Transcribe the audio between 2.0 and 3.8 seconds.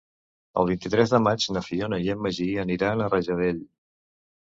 i en Magí aniran a Rajadell.